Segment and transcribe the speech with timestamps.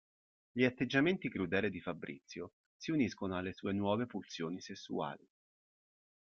[0.51, 5.23] Gli atteggiamenti crudeli di Fabrizio si uniscono alle sue nuove pulsioni sessuali.